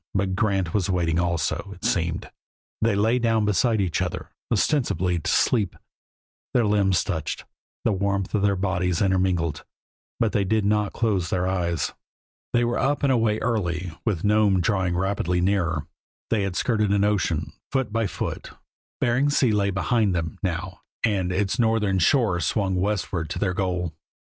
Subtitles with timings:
[0.15, 2.31] But Grant was waiting also, it seemed.
[2.81, 5.75] They lay down beside each other, ostensibly to sleep;
[6.55, 7.45] their limbs touched;
[7.85, 9.63] the warmth from their bodies intermingled,
[10.19, 11.93] but they did not close their eyes.
[12.51, 15.85] They were up and away early, with Nome drawing rapidly nearer.
[16.31, 18.49] They had skirted an ocean, foot by foot;
[18.99, 23.93] Bering Sea lay behind them, now, and its northern shore swung westward to their goal.